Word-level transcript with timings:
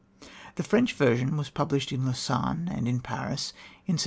The 0.55 0.63
French 0.63 0.93
version 0.93 1.37
was 1.37 1.51
published 1.51 1.91
in 1.91 2.07
Lausanne 2.07 2.67
and 2.73 2.87
in 2.87 3.01
Paris 3.01 3.53
in 3.85 3.97
1787. 3.97 3.99